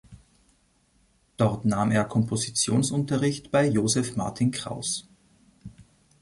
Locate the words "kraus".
4.49-5.07